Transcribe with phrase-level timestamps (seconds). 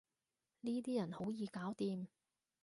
[0.61, 2.07] 呢啲人好易搞掂